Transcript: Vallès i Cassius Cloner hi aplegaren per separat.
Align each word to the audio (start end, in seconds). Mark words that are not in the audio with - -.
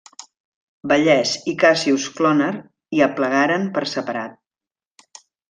Vallès 0.91 1.33
i 1.51 1.53
Cassius 1.63 2.07
Cloner 2.15 2.49
hi 2.99 3.05
aplegaren 3.09 3.69
per 3.77 3.85
separat. 3.93 5.23